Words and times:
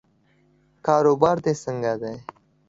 کاروبار 0.85 1.37
دې 1.45 1.53
څنګه 1.63 1.93
دی؟ 2.01 2.15